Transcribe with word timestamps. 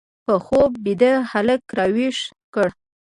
په 0.25 0.33
خوب 0.45 0.71
بیده 0.83 1.13
هلک 1.31 1.61
راویښ 1.77 2.17
کړ 2.53 2.67